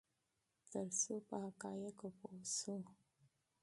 [0.71, 2.75] ترڅو په حقایقو پوه شو.